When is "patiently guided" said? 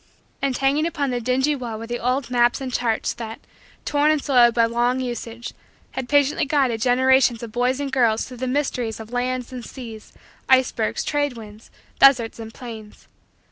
6.09-6.81